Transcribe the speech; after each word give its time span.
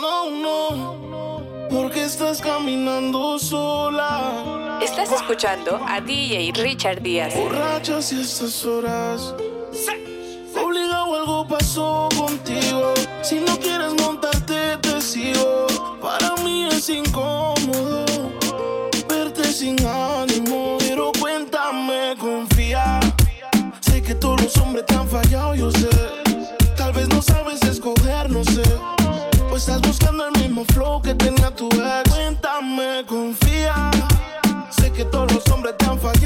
No, 0.00 0.30
no, 0.30 1.68
porque 1.68 2.04
estás 2.04 2.40
caminando 2.40 3.38
sola. 3.38 4.80
Estás 4.82 5.12
escuchando 5.12 5.78
a 5.86 6.00
DJ 6.00 6.52
Richard 6.54 7.02
Díaz. 7.02 7.34
Borrachas 7.36 8.10
y 8.12 8.22
estas 8.22 8.64
horas. 8.64 9.34
Obligado 10.56 11.14
algo 11.16 11.46
pasó 11.46 12.08
contigo. 12.16 12.94
Si 13.20 13.40
no 13.40 13.58
quieres 13.58 13.92
montarte, 14.00 14.78
te 14.78 15.02
sigo. 15.02 15.66
Para 16.00 16.34
mí 16.44 16.66
es 16.66 16.88
incómodo 16.88 18.06
verte 19.06 19.44
sin 19.52 19.76
ánimo. 19.84 20.78
Pero 20.78 21.12
cuéntame, 21.20 22.14
confía. 22.18 23.00
Sé 23.80 24.02
que 24.02 24.14
todos 24.14 24.40
los 24.42 24.56
hombres 24.56 24.86
te 24.86 24.94
han 24.94 25.06
fallado, 25.06 25.54
yo 25.54 25.70
sé. 25.72 25.99
Estás 29.60 29.82
buscando 29.82 30.26
el 30.26 30.32
mismo 30.40 30.64
flow 30.72 31.02
que 31.02 31.14
tenía 31.14 31.54
tu 31.54 31.66
ex. 31.66 32.10
Cuéntame, 32.10 33.04
confía. 33.06 33.90
Sé 34.70 34.90
que 34.90 35.04
todos 35.04 35.30
los 35.34 35.46
hombres 35.48 35.76
te 35.76 35.84
han 35.84 35.98
fallado, 35.98 36.19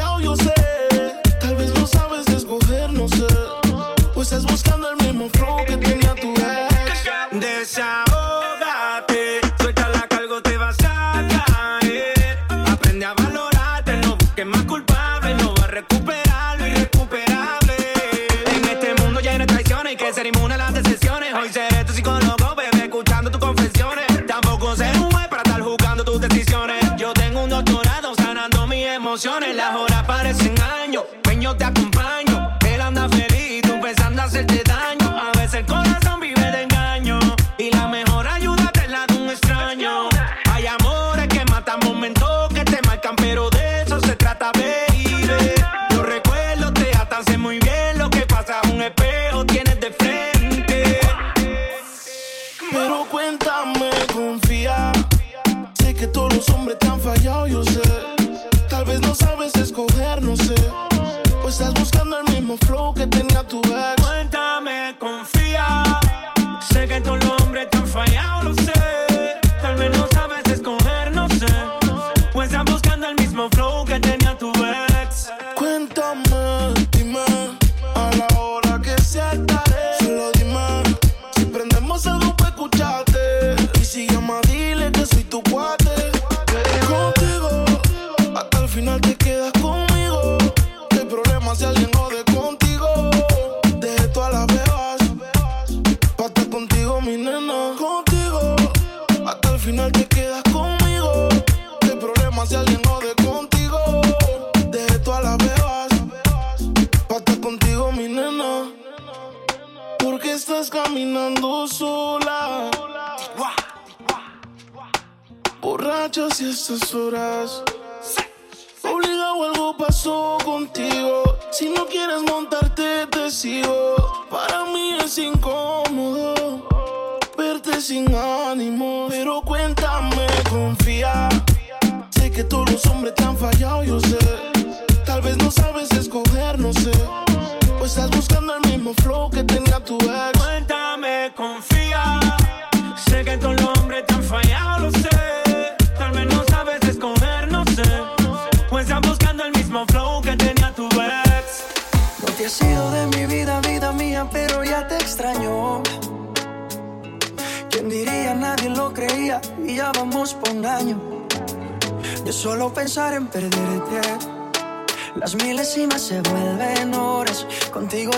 mismo 73.34 73.48
flow 73.50 73.84
que 73.84 73.98
tenía 73.98 74.23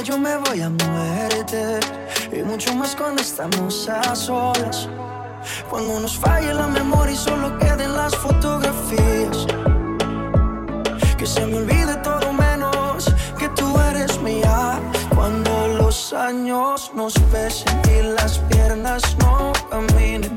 yo 0.02 0.18
me 0.18 0.36
voy 0.36 0.60
a 0.60 0.70
muerte. 0.70 1.80
Y 2.32 2.42
mucho 2.42 2.74
más 2.74 2.94
cuando 2.96 3.22
estamos 3.22 3.88
a 3.88 4.14
solas. 4.14 4.88
Cuando 5.70 6.00
nos 6.00 6.16
falle 6.16 6.52
la 6.52 6.66
memoria 6.66 7.14
y 7.14 7.16
solo 7.16 7.56
queden 7.58 7.94
las 7.94 8.14
fotografías. 8.16 9.46
Que 11.16 11.26
se 11.26 11.46
me 11.46 11.58
olvide 11.58 11.94
todo 12.02 12.32
menos 12.32 13.12
que 13.38 13.48
tú 13.50 13.78
eres 13.90 14.20
mía. 14.20 14.78
Cuando 15.14 15.68
los 15.68 16.12
años 16.12 16.90
nos 16.94 17.14
pesen 17.32 17.80
y 17.90 18.02
las 18.02 18.38
piernas 18.50 19.16
no 19.18 19.52
caminen, 19.70 20.36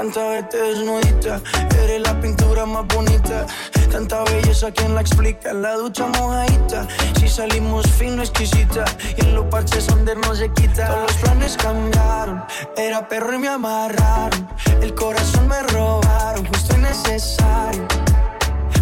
encanta 0.00 0.30
verte 0.30 0.56
desnudita. 0.56 1.40
Eres 1.82 2.00
la 2.00 2.18
pintura 2.20 2.64
más 2.64 2.86
bonita. 2.86 3.46
Tanta 3.92 4.24
belleza, 4.24 4.70
¿quién 4.70 4.94
la 4.94 5.02
explica? 5.02 5.52
La 5.52 5.74
ducha 5.74 6.06
mojadita. 6.06 6.86
Si 7.18 7.28
salimos 7.28 7.86
fino, 7.98 8.22
exquisita. 8.22 8.84
Y 9.18 9.20
en 9.20 9.34
los 9.34 9.44
parches 9.46 9.86
donde 9.86 10.14
no 10.16 10.34
se 10.34 10.50
quita. 10.52 10.86
Todos 10.86 11.02
los 11.02 11.16
planes 11.16 11.56
cambiaron. 11.58 12.42
Era 12.76 13.06
perro 13.08 13.34
y 13.34 13.38
me 13.38 13.48
amarraron. 13.48 14.48
El 14.80 14.94
corazón 14.94 15.48
me 15.48 15.62
robaron. 15.64 16.46
Justo 16.46 16.76
y 16.76 16.78
necesario 16.78 17.86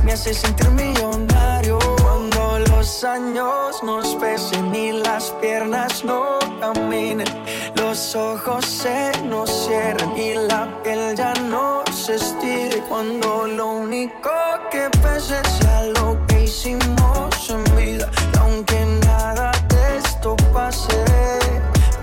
me 0.08 0.14
hace 0.14 0.32
sentir 0.32 0.70
millonario 0.70 1.78
cuando 2.02 2.60
los 2.70 3.04
años 3.04 3.82
nos 3.82 4.14
pesen 4.16 4.74
y 4.74 4.92
las 4.92 5.32
piernas 5.32 6.02
no 6.02 6.38
caminen, 6.60 7.26
los 7.88 8.14
ojos 8.16 8.66
se 8.66 9.12
nos 9.24 9.48
cierran 9.48 10.14
y 10.14 10.34
la 10.34 10.68
piel 10.82 11.16
ya 11.16 11.32
no 11.48 11.82
se 11.90 12.16
estira. 12.16 12.76
Cuando 12.86 13.46
lo 13.46 13.66
único 13.68 14.28
que 14.70 14.90
pesa 15.02 15.42
sea 15.42 15.84
lo 15.96 16.18
que 16.26 16.44
hicimos 16.44 17.48
en 17.48 17.64
vida. 17.78 18.10
Aunque 18.40 18.78
nada 19.06 19.52
de 19.70 19.96
esto 20.04 20.36
pase, 20.52 21.02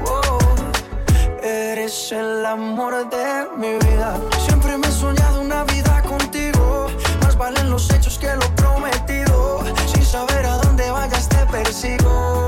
oh, 0.07 0.39
eres 1.43 2.11
el 2.11 2.43
amor 2.43 3.07
de 3.07 3.45
mi 3.55 3.73
vida. 3.85 4.19
Siempre 4.47 4.79
me 4.79 4.87
he 4.87 4.91
soñado 4.91 5.39
una 5.39 5.65
vida 5.65 6.01
contigo. 6.01 6.87
Más 7.21 7.37
valen 7.37 7.69
los 7.69 7.93
hechos 7.93 8.17
que 8.17 8.35
lo 8.35 8.47
prometido. 8.55 9.63
Sin 9.93 10.03
saber 10.03 10.47
a 10.47 10.57
dónde 10.57 10.89
vayas, 10.89 11.29
te 11.29 11.45
persigo. 11.45 12.47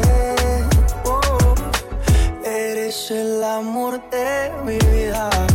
es 2.91 3.09
el 3.09 3.41
amor 3.41 4.01
de 4.09 4.51
mi 4.65 4.77
vida. 4.91 5.50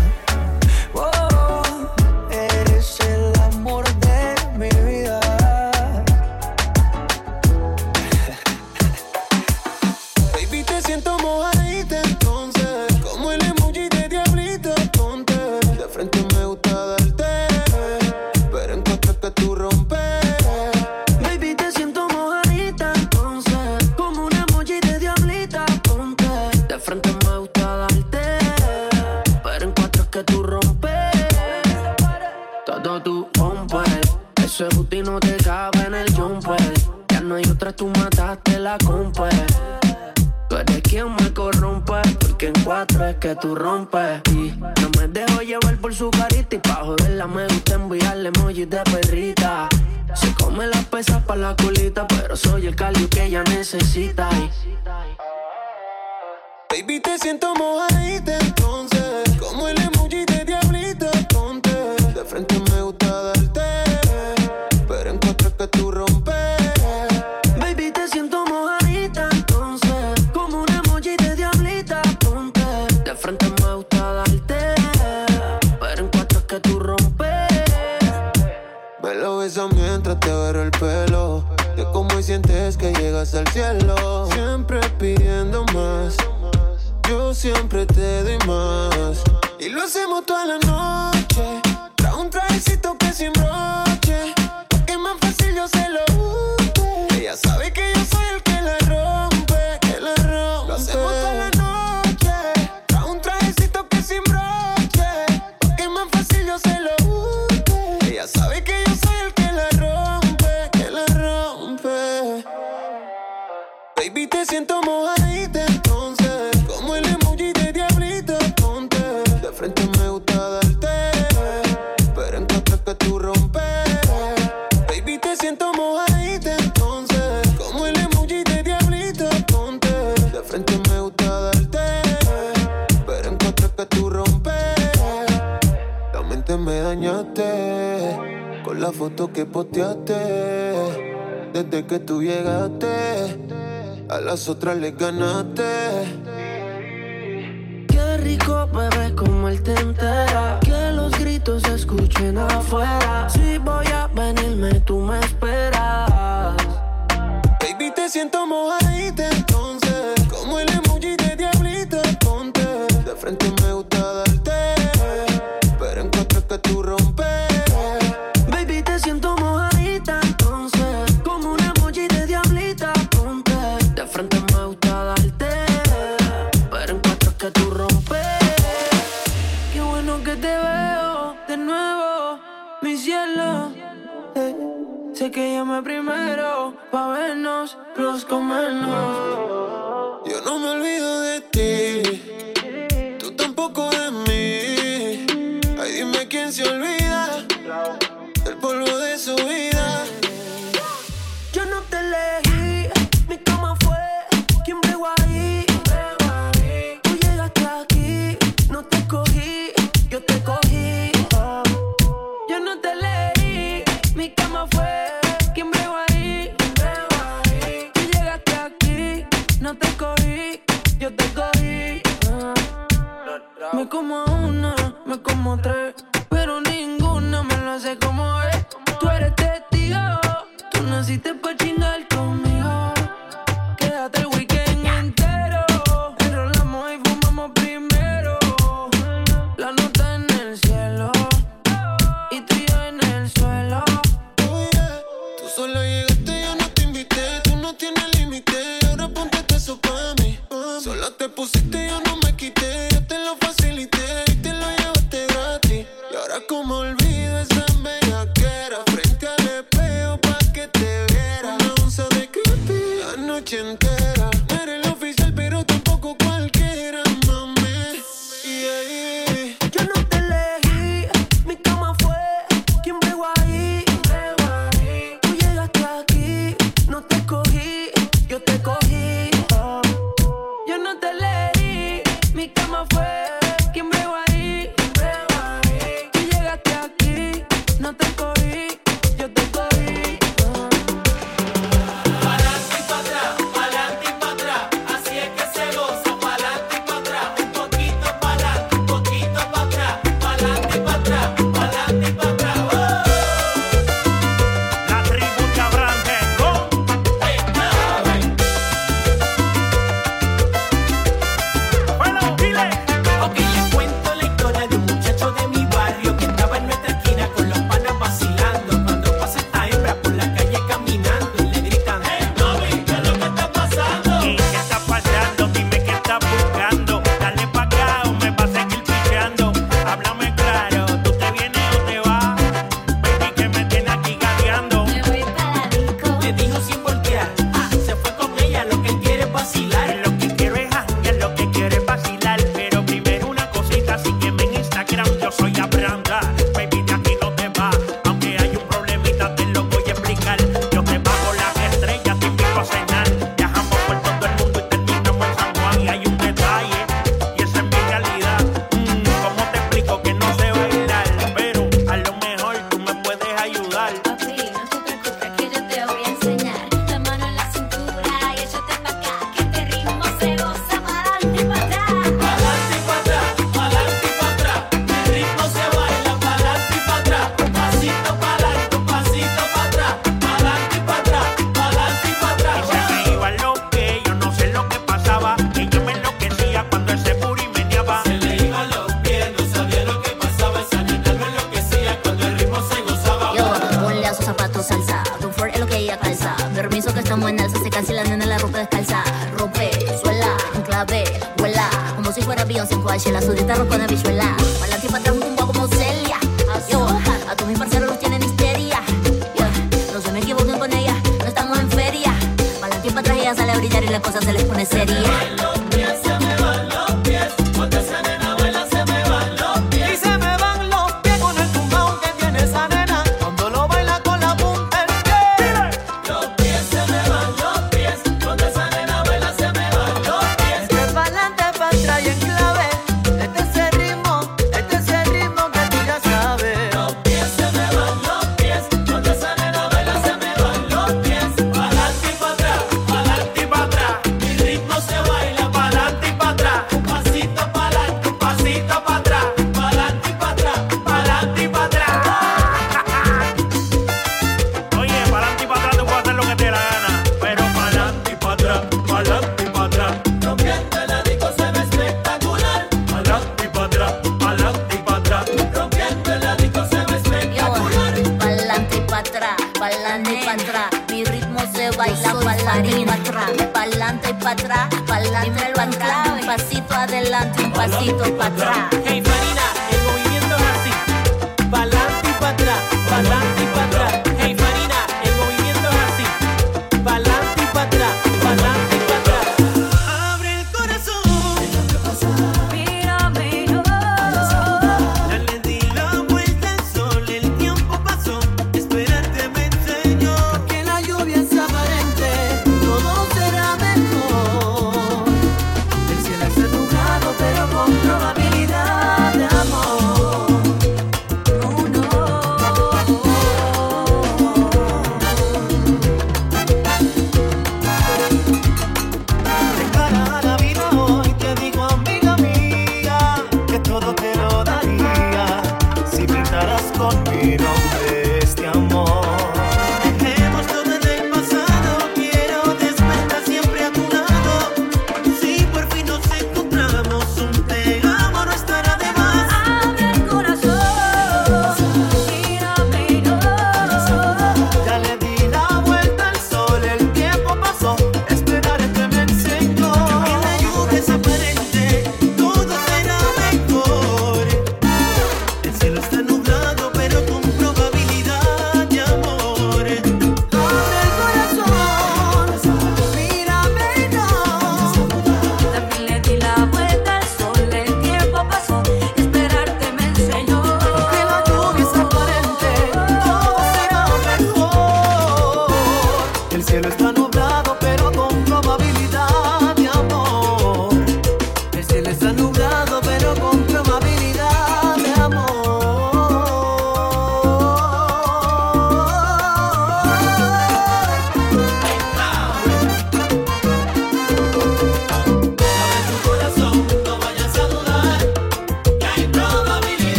las 144.36 144.50
otras 144.50 144.76
le 144.76 144.90
ganaste. 144.90 145.75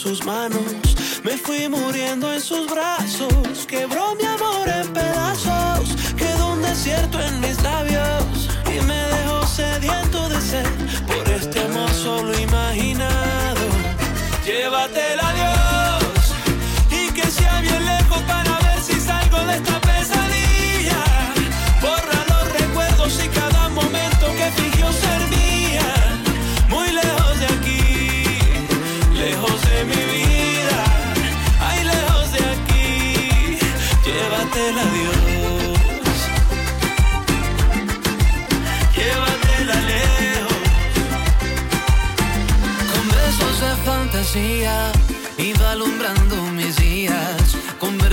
sus 0.00 0.24
manos, 0.24 0.62
me 1.24 1.36
fui 1.36 1.68
muriendo 1.68 2.32
en 2.32 2.40
sus 2.40 2.70
brazos, 2.70 3.66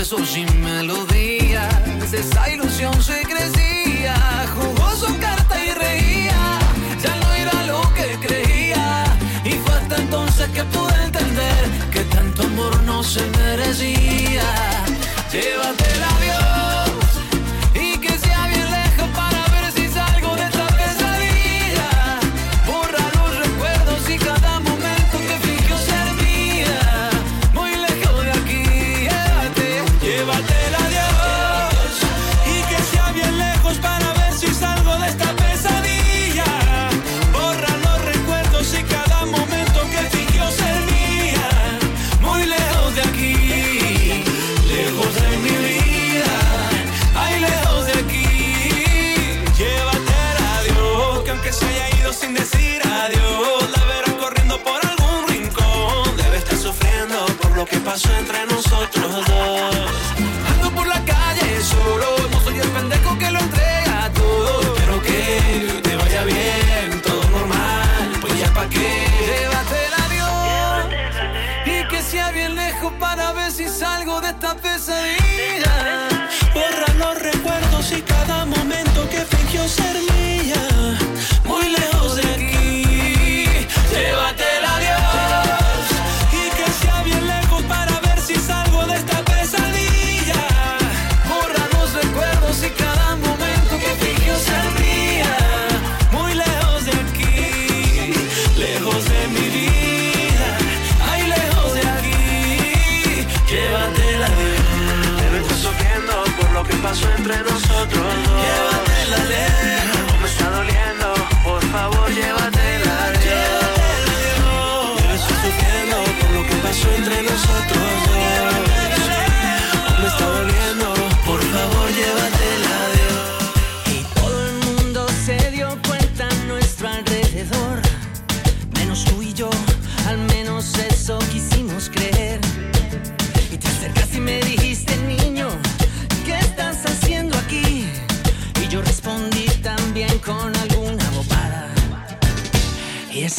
versos 0.09 0.37
y 0.37 0.45
melodías, 0.61 1.75
esa 2.13 2.49
ilusión 2.49 2.93
se 3.03 3.23
crecía, 3.23 4.15
jugó 4.55 4.95
su 4.95 5.17
carta 5.17 5.61
y 5.61 5.71
reía, 5.71 6.59
ya 7.03 7.15
no 7.17 7.33
era 7.33 7.65
lo 7.65 7.81
que 7.93 8.17
creía, 8.25 9.03
y 9.43 9.51
fue 9.51 9.75
hasta 9.75 9.97
entonces 9.97 10.47
que 10.51 10.63
pude 10.63 11.03
entender 11.03 11.65
que 11.91 12.01
tanto 12.15 12.43
amor 12.43 12.81
no 12.83 13.03
se 13.03 13.21
merecía. 13.31 14.45
Llévatela, 15.29 16.07
Dios. 16.21 16.56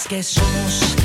que 0.09 0.23
somos 0.23 0.98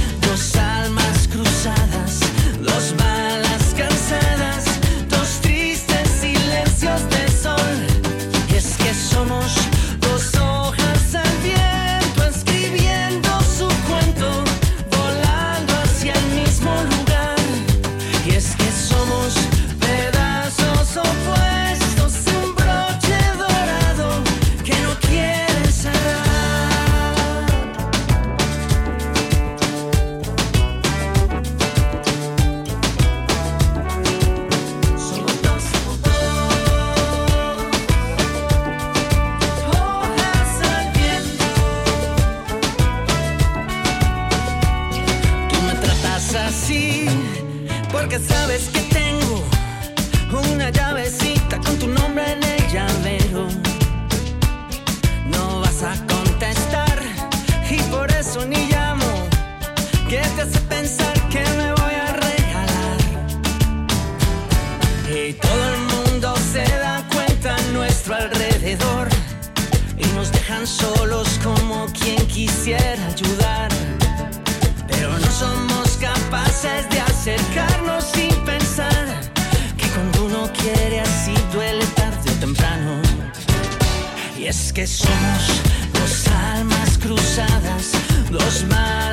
que 84.73 84.87
somos 84.87 85.61
dos 85.93 86.27
almas 86.55 86.97
cruzadas, 86.97 87.91
dos 88.31 88.63
manos 88.63 89.12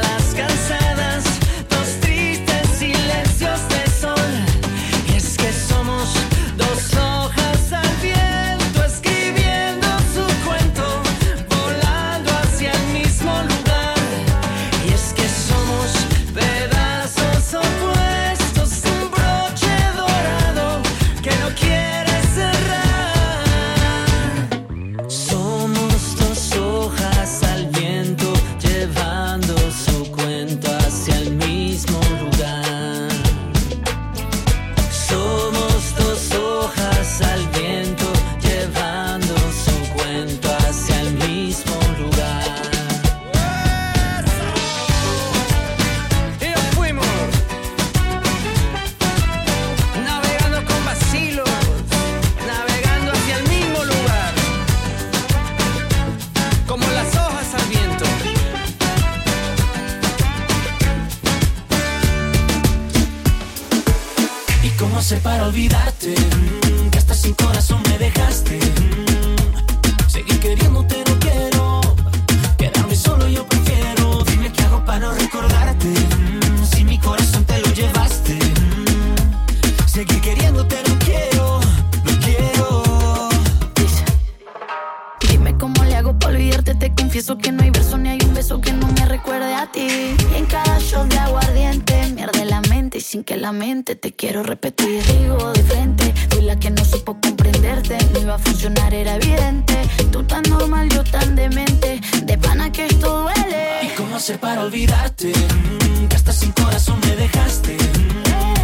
tan 101.05 101.37
demente, 101.37 102.01
de 102.23 102.39
pana 102.39 102.71
que 102.71 102.87
esto 102.87 103.23
duele. 103.23 103.81
¿Y 103.83 103.89
cómo 103.97 104.19
se 104.19 104.39
para 104.39 104.63
olvidarte? 104.63 105.33
Mm, 105.33 106.09
que 106.09 106.17
hasta 106.17 106.33
sin 106.33 106.53
corazón 106.53 106.99
me 107.01 107.17
dejaste. 107.17 107.77
Mm. 107.77 108.60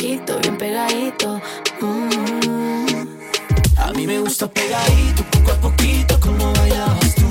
poquito, 0.00 0.38
bien 0.38 0.56
pegadito. 0.56 1.40
Mm. 1.80 3.06
A 3.76 3.92
mí 3.92 4.06
me 4.06 4.18
gusta 4.20 4.46
pegadito, 4.46 5.22
poco 5.30 5.52
a 5.52 5.54
poquito, 5.56 6.18
como 6.20 6.52
bailabas 6.54 7.14
tú. 7.14 7.26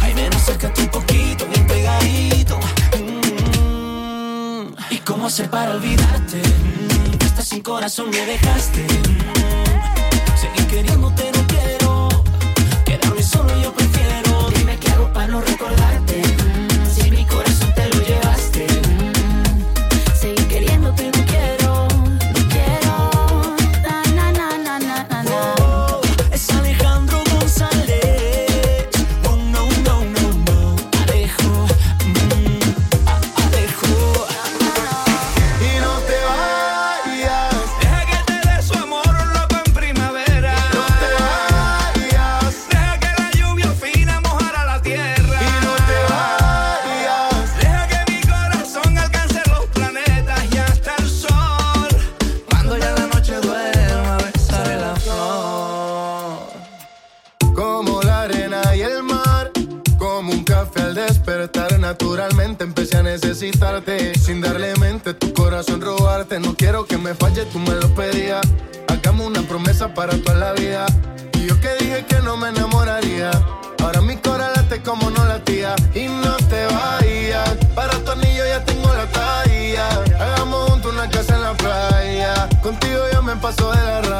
Ay, 0.00 0.12
ven, 0.12 0.32
acércate 0.34 0.82
un 0.82 0.88
poquito, 0.88 1.46
bien 1.46 1.66
pegadito. 1.66 2.58
Mm. 2.98 4.74
¿Y 4.90 4.98
cómo 4.98 5.26
hacer 5.26 5.48
para 5.48 5.70
olvidarte? 5.72 6.36
Mm. 6.36 7.24
Hasta 7.24 7.42
sin 7.42 7.62
corazón 7.62 8.10
me 8.10 8.26
dejaste. 8.26 8.86
paso 83.56 83.72
de 83.72 84.10
la 84.10 84.11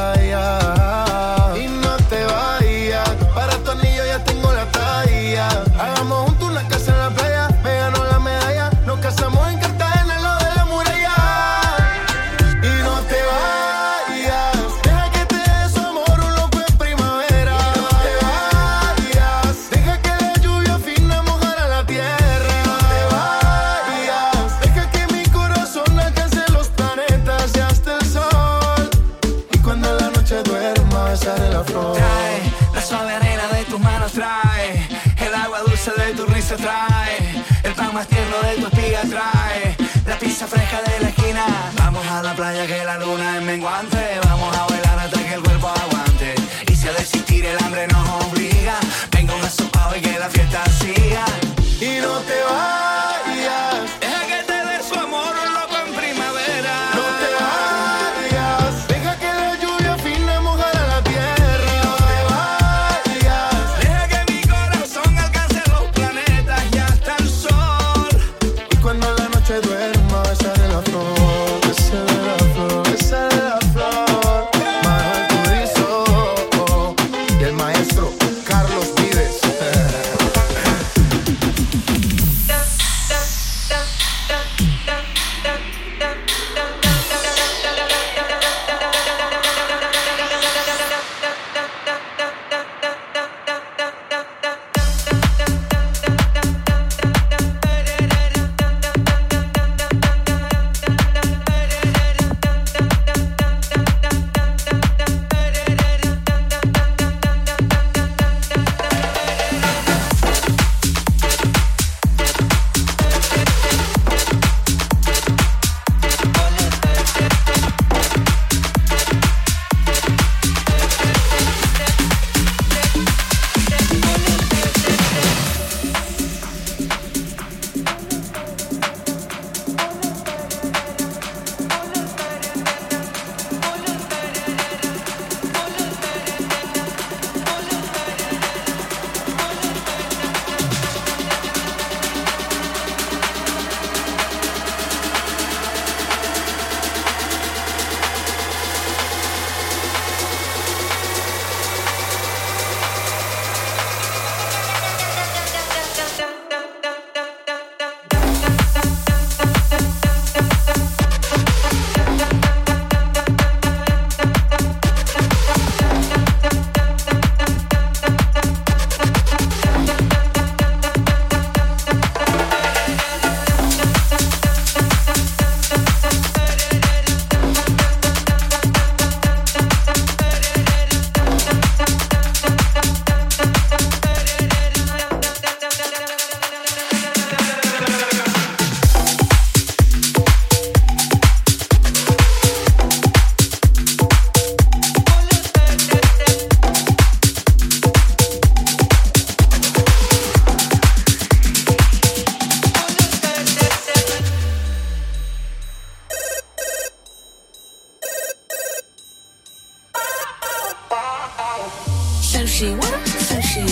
sushi, 212.32 212.74
what 212.74 212.94
up, 212.94 213.00
sushi? 213.28 213.66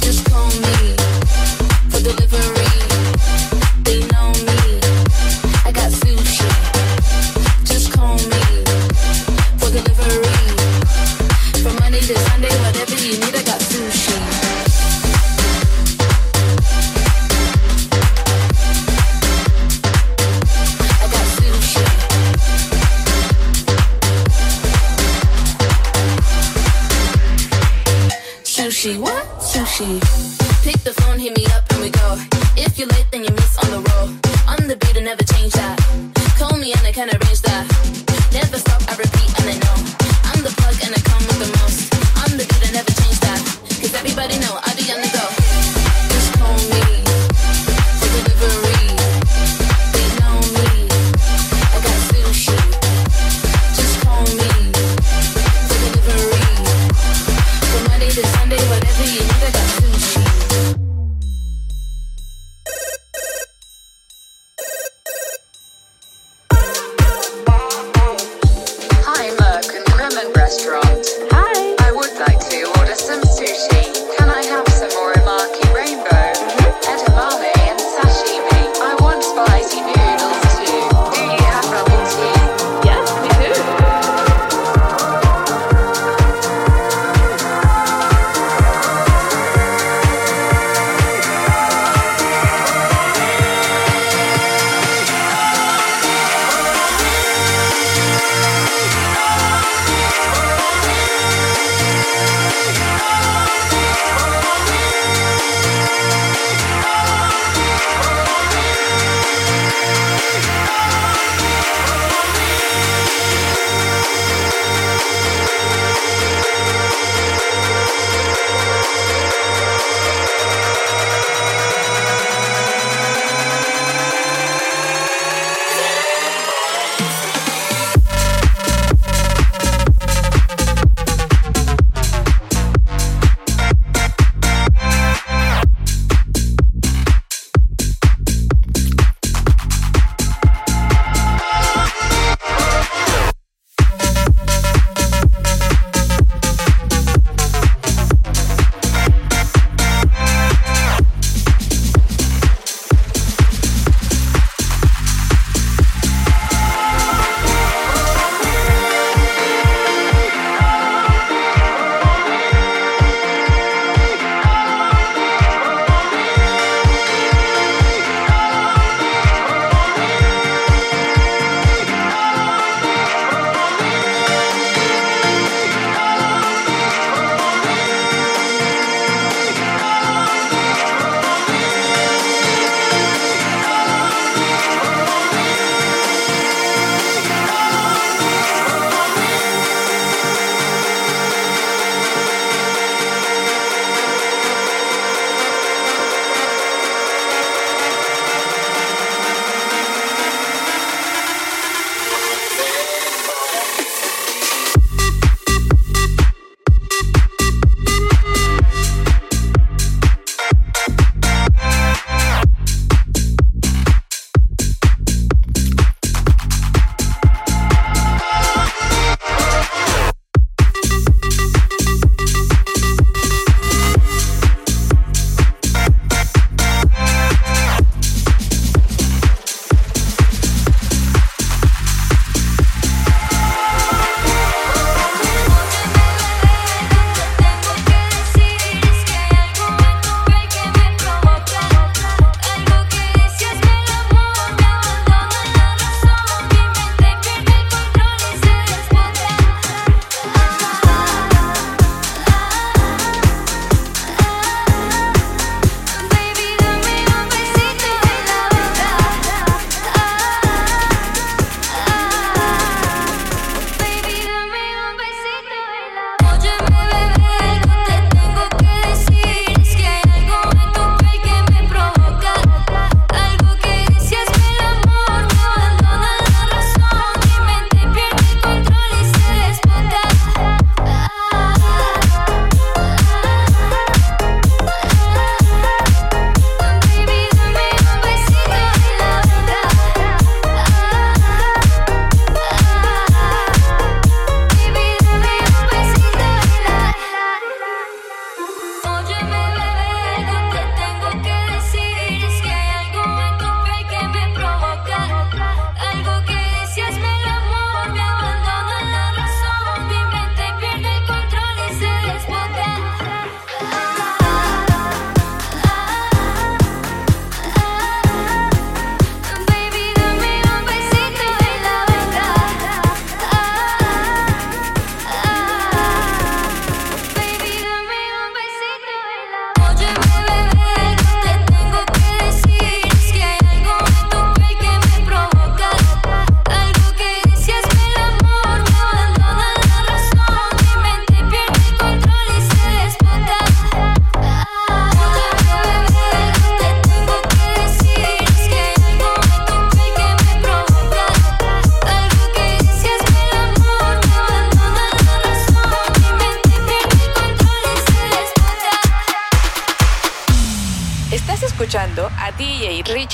Just 0.00 0.24
call 0.30 0.48
me 0.48 0.96
for 1.90 2.00
delivery. 2.00 3.63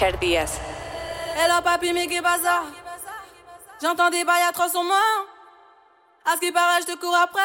Richard 0.01 0.19
Díaz. 0.19 0.53
Hello 1.37 1.61
papi, 1.63 1.93
mais 1.93 2.07
qu'est 2.07 2.23
J'entends 3.83 4.09
des 4.09 4.25
bails 4.25 4.49
à 4.49 4.53
300 4.53 4.83
mois. 4.83 4.97
À 6.25 6.37
ce 6.37 6.41
qui 6.41 6.51
paraît, 6.51 6.81
je 6.81 6.93
te 6.95 6.99
cours 6.99 7.15
après. 7.15 7.43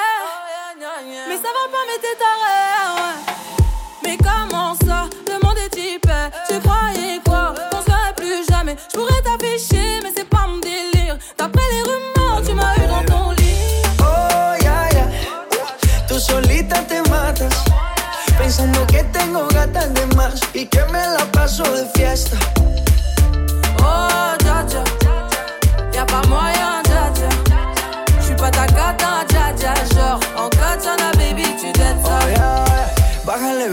Mais 1.27 1.35
ça 1.35 1.49
va 1.51 1.67
pas, 1.69 1.83
mais 1.85 1.99
t'es 1.99 2.15
taré. 2.17 2.95
Ouais. 2.95 3.33
Mais 4.03 4.17
comment 4.17 4.73
ça 4.75 5.09
Le 5.27 5.45
monde 5.45 5.57
est 5.57 5.69
type. 5.69 6.07
Tu 6.47 6.59
croyais 6.61 7.19
quoi? 7.25 7.55
Qu'on 7.71 7.81
serait 7.81 8.13
plus 8.15 8.45
jamais. 8.49 8.77
Je 8.89 8.99
pourrais 8.99 9.21
t'afficher, 9.21 9.99
mais 10.01 10.13
c'est 10.15 10.29
pas 10.29 10.47
mon 10.47 10.59
délire. 10.59 11.17
D'après 11.37 11.63
les 11.71 11.81
rumeurs, 11.81 12.41
tu 12.45 12.53
m'as 12.53 12.73
eu 12.77 12.87
dans 12.87 13.03
ton 13.03 13.31
lit. 13.31 13.83
Oh, 13.99 14.63
ya, 14.63 14.87
ya. 14.93 15.07
Tú 16.07 16.17
solita 16.17 16.81
te 16.83 17.01
matas. 17.09 17.74
Pensando 18.37 18.85
que 18.87 19.03
tengo 19.05 19.47
gatas 19.47 19.93
de 19.93 20.05
más 20.15 20.39
y 20.53 20.65
que 20.65 20.83
me 20.91 20.99
la 20.99 21.25
paso 21.31 21.63
de 21.63 21.85
fiesta. 21.95 22.37
Oh, 23.83 24.35
dja 24.39 24.63
dja. 24.63 24.83
Y'a 25.93 26.05
pas 26.05 26.27
moyen, 26.27 26.83
dja 26.83 27.09
dja. 27.15 27.29
J'suis 28.21 28.35
pas 28.35 28.51
ta 28.51 28.67
cata, 28.67 29.25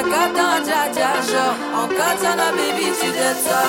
Ta 0.00 0.06
cata, 0.08 0.60
dja 0.64 0.88
dja. 0.94 1.10
Genre, 1.28 1.56
en 1.76 1.88
katana, 1.88 2.52
baby, 2.56 2.86
tu 2.98 3.08
dettes 3.12 3.44
ça. 3.44 3.60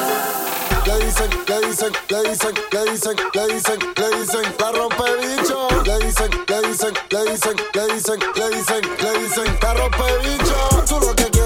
Le 0.86 0.94
dicen, 1.04 1.30
le 1.48 1.68
dicen, 1.68 1.92
le 2.10 2.20
dicen, 2.30 2.54
le 2.72 2.92
dicen, 2.92 3.16
le 3.36 3.44
dicen, 3.54 3.80
le 3.98 4.08
dicen, 4.16 4.46
la 4.60 4.72
rompe 4.72 5.08
bicho. 5.20 5.68
Le 5.86 6.00
dicen, 6.06 6.32
le 6.48 6.58
dicen, 6.68 6.94
le 7.12 7.32
dicen, 7.32 7.56
le 7.74 7.94
dicen, 7.94 8.20
le 8.36 8.50
dicen, 8.50 8.82
le 9.02 9.10
dicen, 9.20 9.58
la 9.62 9.74
rompe 9.74 10.08
bicho. 10.24 10.58
Tú 10.88 11.00
lo 11.02 11.14
que 11.16 11.41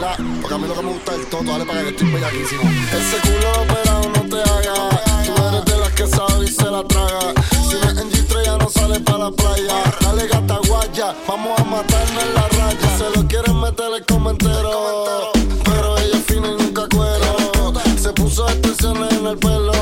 Porque 0.00 0.54
a 0.54 0.58
mí 0.58 0.66
lo 0.66 0.74
que 0.74 0.82
me 0.82 0.92
gusta 0.92 1.12
es 1.12 1.20
el 1.20 1.26
toto, 1.26 1.44
dale 1.44 1.64
para 1.64 1.82
que 1.82 1.88
estoy 1.90 2.10
bellaquísimo. 2.10 2.62
Ese 2.62 3.20
culo 3.22 3.62
operado 3.62 4.10
no 4.10 4.22
te 4.28 4.42
haga. 4.50 4.74
Tú 5.24 5.32
eres 5.46 5.64
de 5.64 5.78
las 5.78 5.92
que 5.92 6.06
sabe 6.06 6.44
y 6.44 6.48
se 6.48 6.64
la 6.64 6.82
traga. 6.84 7.32
Si 7.68 7.74
no 7.76 7.90
es 7.90 7.98
en 7.98 8.10
G3 8.10 8.44
ya 8.44 8.58
no 8.58 8.68
sale 8.68 9.00
para 9.00 9.18
la 9.18 9.30
playa. 9.30 9.82
Dale 10.00 10.26
gata 10.26 10.58
guaya, 10.66 11.14
vamos 11.28 11.60
a 11.60 11.64
matarnos 11.64 12.24
en 12.24 12.34
la 12.34 12.48
raya. 12.48 12.98
Se 12.98 13.10
lo 13.16 13.26
quieren 13.28 13.60
meter 13.60 13.86
el 13.96 14.04
comentero. 14.06 15.30
Pero 15.64 15.98
ella 15.98 16.18
es 16.18 16.24
fina 16.24 16.48
y 16.48 16.62
nunca 16.62 16.88
cuero. 16.88 17.72
Se 17.96 18.12
puso 18.12 18.48
extensiones 18.48 19.12
en 19.12 19.26
el 19.26 19.38
pelo. 19.38 19.73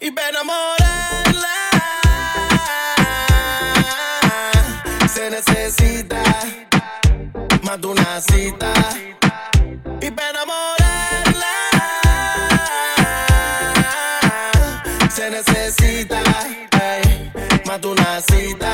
Y 0.00 0.10
para 0.12 0.28
enamorarla 0.28 1.56
se 5.12 5.30
necesita 5.30 6.22
más 7.62 7.80
de 7.80 7.86
una 7.88 8.20
cita. 8.20 8.72
Y 10.00 10.10
para 10.12 10.30
enamorarla 10.30 11.54
se 15.10 15.30
necesita 15.30 16.22
hey, 16.70 17.32
más 17.66 17.80
de 17.80 17.88
una 17.88 18.20
cita. 18.20 18.73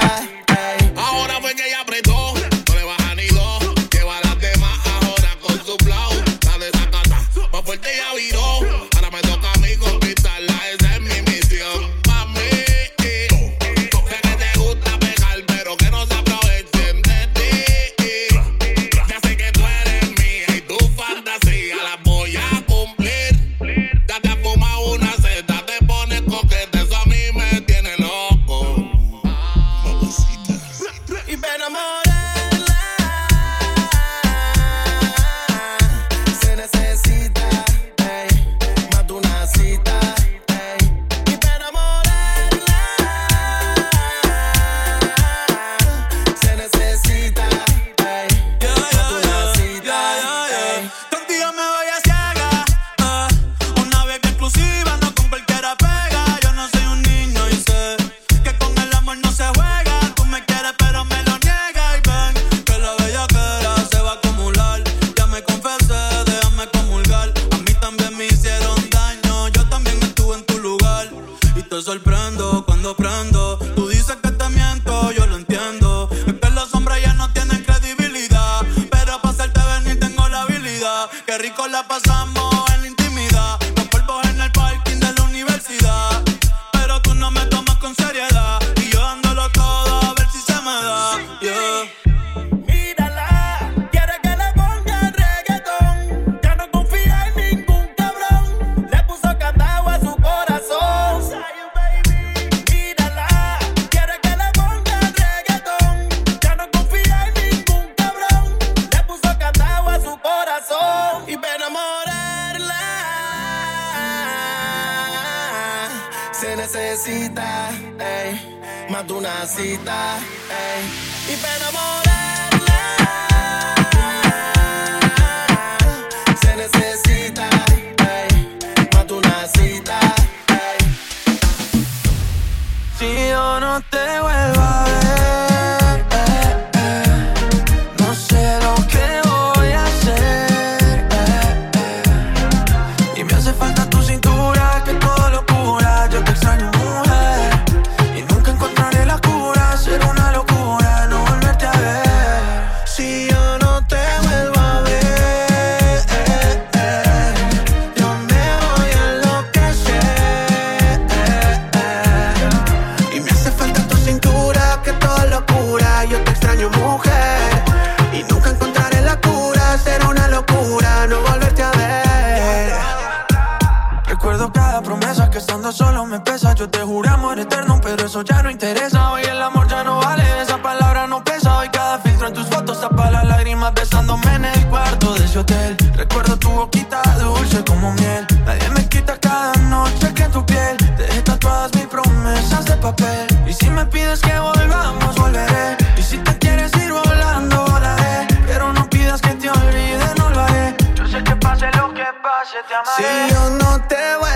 Si 202.51 203.33
yo 203.33 203.51
no 203.51 203.81
te 203.87 204.17
voy 204.17 204.30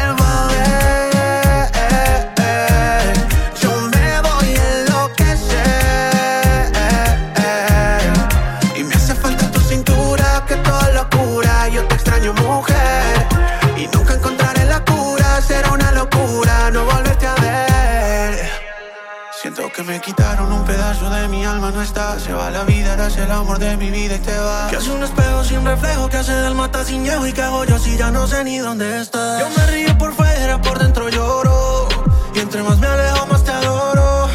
alma 21.65 21.77
no 21.77 21.83
está. 21.83 22.19
Se 22.19 22.33
va 22.33 22.51
la 22.51 22.65
vida, 22.65 22.95
eras 22.95 23.17
el 23.17 23.31
amor 23.31 23.59
de 23.59 23.77
mi 23.77 23.91
vida 23.91 24.17
y 24.17 24.19
te 24.19 24.37
va. 24.39 24.69
Que 24.71 24.77
hace 24.77 24.91
un 24.91 25.03
espejo 25.03 25.45
sin 25.45 25.65
reflejo, 25.65 26.09
que 26.09 26.17
hace 26.17 26.33
del 26.33 26.55
mata 26.55 26.85
sin 26.85 27.05
llevo 27.05 27.27
Y 27.27 27.33
que 27.33 27.43
hago 27.43 27.65
yo 27.65 27.79
si 27.79 27.97
ya 27.97 28.11
no 28.11 28.27
sé 28.27 28.45
ni 28.45 28.59
dónde 28.59 29.01
estás 29.01 29.41
Yo 29.41 29.49
me 29.57 29.67
río 29.69 29.99
por 29.99 30.13
fuera, 30.15 30.61
por 30.61 30.79
dentro 30.79 31.09
lloro. 31.09 31.89
Y 32.35 32.41
entre 32.41 32.63
más 32.63 32.79
me 32.79 32.87
alejo, 32.87 33.27
más 33.27 33.45
te 33.45 33.53
adoro. 33.53 34.29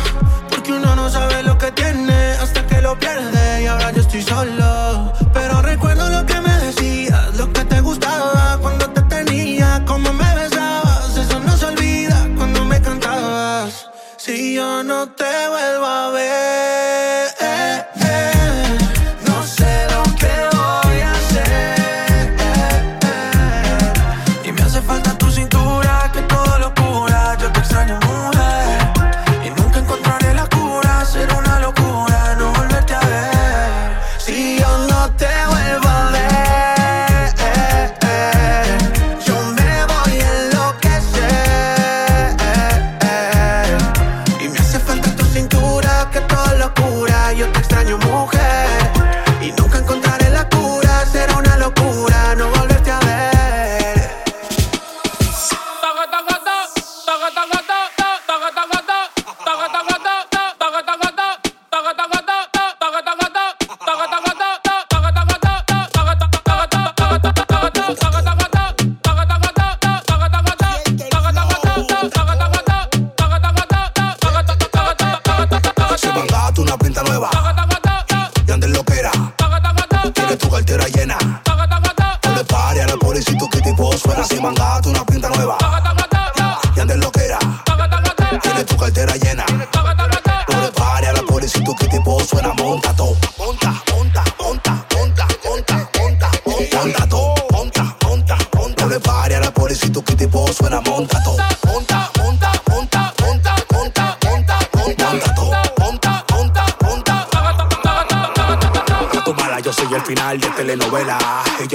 Porque 0.50 0.74
uno 0.74 0.96
no 0.96 1.10
sabe 1.10 1.44
lo 1.44 1.58
que 1.58 1.72
tiene 1.72 2.32
hasta 2.42 2.66
que 2.66 2.82
lo 2.82 2.98
pierde. 2.98 3.64
Y 3.64 3.68
ahora 3.68 3.92
yo 3.92 4.02
estoy 4.02 4.22
solo. 4.24 4.69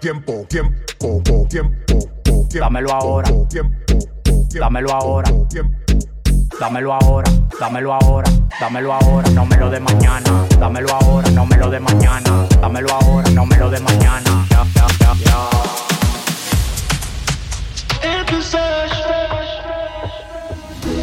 tiempo. 0.00 0.46
Tiempo, 0.48 1.22
tiempo, 1.24 1.46
tiempo. 1.48 2.08
Dámelo 2.52 2.92
ahora. 2.92 3.28
Tiempo, 3.48 3.76
tiempo, 3.84 4.48
Dámelo 4.58 4.92
ahora. 4.92 5.30
tiempo. 5.48 5.78
Dámelo 6.58 6.92
ahora, 6.92 7.30
dámelo 7.60 7.92
ahora, 7.92 8.28
dámelo 8.60 8.92
ahora, 8.92 9.30
no 9.30 9.46
me 9.46 9.56
lo 9.56 9.70
de 9.70 9.78
mañana. 9.78 10.44
Dámelo 10.58 10.92
ahora, 10.92 11.30
no 11.30 11.46
me 11.46 11.56
lo 11.56 11.70
de 11.70 11.78
mañana. 11.78 12.48
Dámelo 12.60 12.92
ahora, 12.94 13.30
no 13.30 13.46
me 13.46 13.56
lo 13.56 13.70
de 13.70 13.78
mañana. 13.78 14.28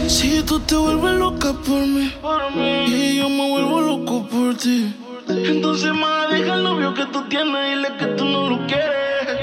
Si 0.07 0.41
tú 0.43 0.59
te 0.59 0.75
vuelves 0.75 1.15
loca 1.15 1.53
por 1.53 1.85
mí, 1.85 2.13
y 2.87 3.17
yo 3.17 3.27
me 3.27 3.49
vuelvo 3.49 3.81
loco 3.81 4.27
por 4.27 4.55
ti, 4.55 4.95
entonces 5.27 5.93
más 5.93 6.29
deja 6.29 6.55
el 6.55 6.63
novio 6.63 6.93
que 6.93 7.05
tú 7.07 7.27
tienes 7.27 7.55
y 7.55 7.75
dile 7.75 7.87
que 7.97 8.05
tú 8.17 8.25
no 8.25 8.49
lo 8.49 8.67
quieres. 8.67 9.39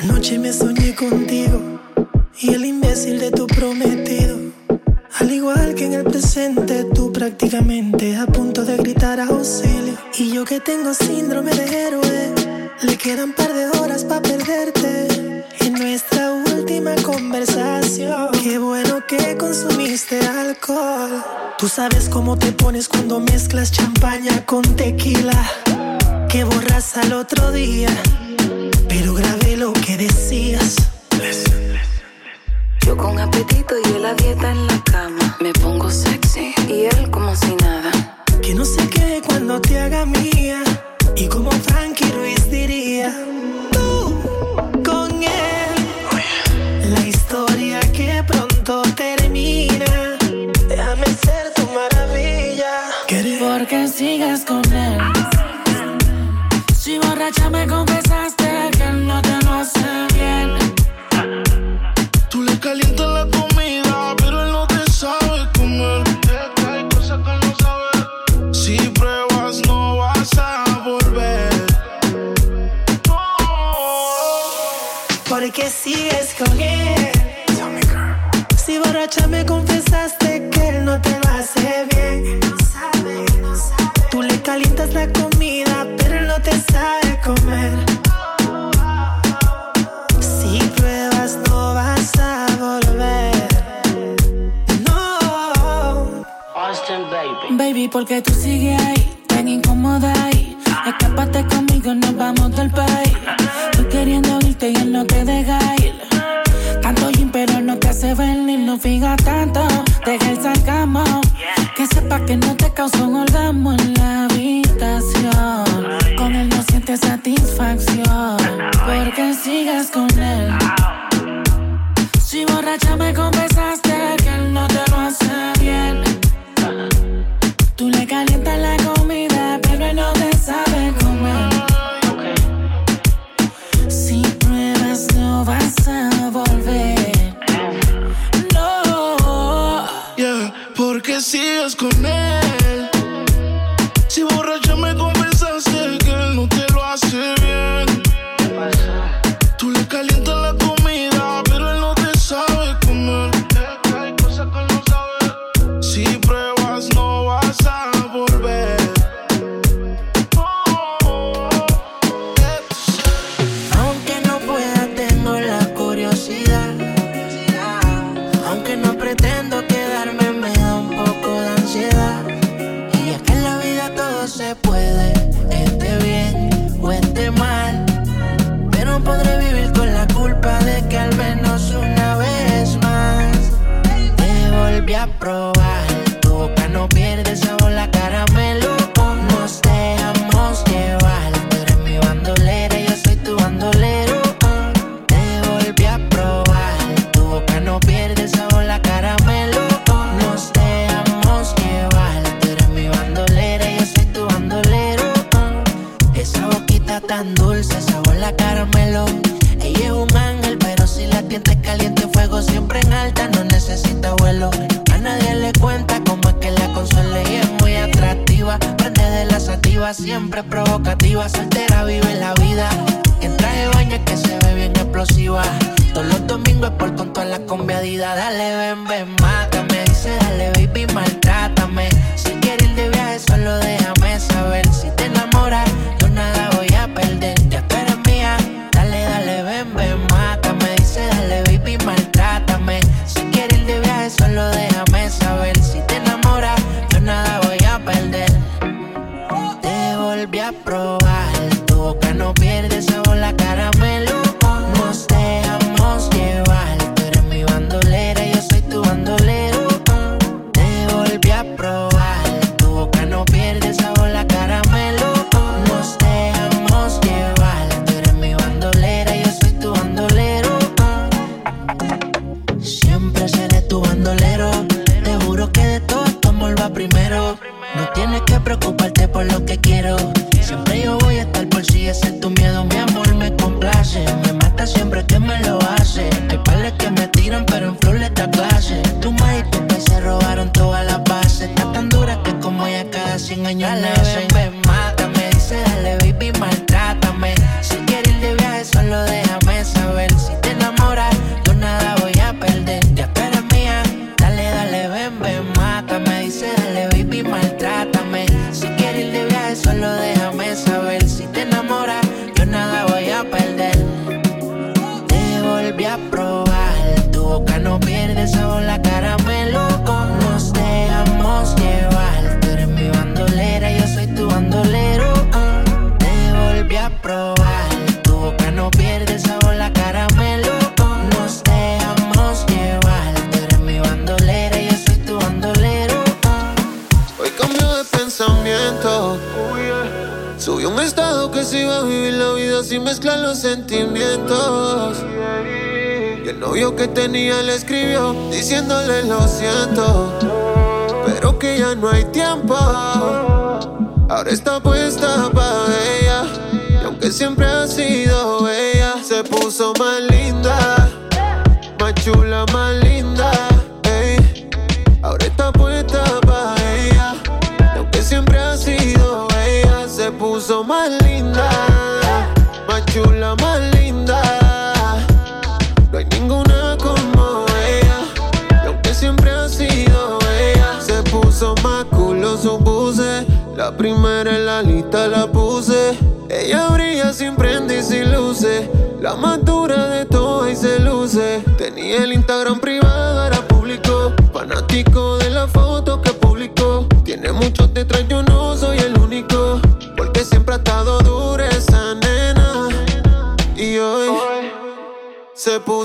Anoche 0.00 0.38
me 0.38 0.52
soñé 0.52 0.94
contigo 0.94 1.60
y 2.40 2.54
el 2.54 2.64
imbécil 2.64 3.18
de 3.20 3.30
tu 3.30 3.46
prometido. 3.46 4.38
Al 5.20 5.30
igual 5.30 5.74
que 5.74 5.86
en 5.86 5.92
el 5.94 6.04
presente, 6.04 6.84
tú 6.94 7.12
prácticamente 7.12 8.16
a 8.16 8.26
punto 8.26 8.64
de 8.64 8.76
gritar 8.78 9.20
auxilio. 9.20 9.94
Y 10.18 10.32
yo 10.32 10.44
que 10.44 10.60
tengo 10.60 10.92
síndrome 10.94 11.52
de 11.52 11.86
héroe, 11.86 12.34
le 12.82 12.96
quedan 12.96 13.32
par 13.32 13.52
de 13.52 13.66
horas 13.78 14.04
para 14.04 14.22
perderte. 14.22 15.44
En 15.60 15.74
nuestra 15.74 16.32
última 16.56 16.94
conversación, 17.02 18.30
qué 18.42 18.58
bueno 18.58 19.04
que 19.06 19.36
consumiste 19.36 20.20
alcohol. 20.26 21.22
Tú 21.58 21.68
sabes 21.68 22.08
cómo 22.08 22.36
te 22.38 22.52
pones 22.52 22.88
cuando 22.88 23.20
mezclas 23.20 23.72
champaña 23.72 24.44
con 24.46 24.62
tequila. 24.76 25.42
Que 26.28 26.44
borras 26.44 26.96
al 26.96 27.12
otro 27.12 27.52
día, 27.52 27.88
pero 28.88 29.14
grabé 29.14 29.56
lo 29.56 29.72
que 29.72 29.96
decías. 29.96 30.76
Yo 32.84 32.96
con 32.96 33.18
apetito 33.18 33.74
y 33.84 33.96
él 33.96 34.04
a 34.04 34.14
dieta 34.14 34.50
en 34.50 34.66
la 34.66 34.82
cama. 34.84 35.36
Me 35.40 35.52
pongo 35.52 35.90
sexy 35.90 36.54
y 36.68 36.84
él 36.84 37.10
como 37.10 37.34
si 37.34 37.54
nada. 37.56 37.90
Que 38.42 38.54
no 38.54 38.64
se 38.64 38.88
quede 38.88 39.22
cuando 39.22 39.60
te 39.60 39.78
haga 39.78 40.04
mía. 40.06 40.62
Y 41.16 41.28
como 41.28 41.50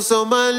se 0.10 0.16
puso 0.16 0.59